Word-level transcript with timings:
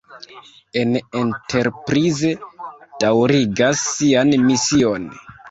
La 0.93 1.01
Enterprise 1.19 2.31
daŭrigas 3.05 3.85
sian 3.93 4.35
mision. 4.49 5.09